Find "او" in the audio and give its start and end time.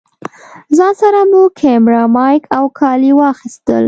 2.57-2.65